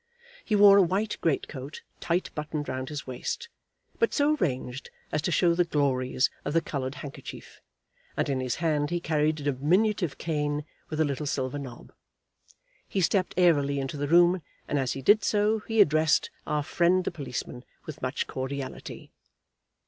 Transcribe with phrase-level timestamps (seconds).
[0.43, 3.49] He wore a white greatcoat tight buttoned round his waist,
[3.99, 7.61] but so arranged as to show the glories of the coloured handkerchief;
[8.17, 11.93] and in his hand he carried a diminutive cane with a little silver knob.
[12.87, 17.03] He stepped airily into the room, and as he did so he addressed our friend
[17.03, 19.11] the policeman with much cordiality.